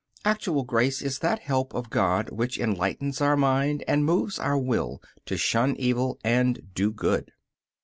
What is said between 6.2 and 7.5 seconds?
and do good.